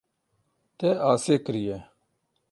[0.79, 1.77] Te asê kiriye.